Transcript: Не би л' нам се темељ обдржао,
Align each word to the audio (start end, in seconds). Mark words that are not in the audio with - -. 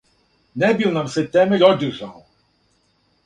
Не 0.61 0.69
би 0.77 0.85
л' 0.87 0.93
нам 0.95 1.11
се 1.15 1.23
темељ 1.37 1.65
обдржао, 1.67 2.25